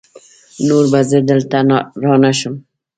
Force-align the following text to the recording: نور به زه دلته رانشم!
نور 0.67 0.85
به 0.91 0.99
زه 1.09 1.17
دلته 1.29 1.57
رانشم! 2.03 2.55